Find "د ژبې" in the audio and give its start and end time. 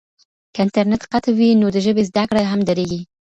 1.71-2.03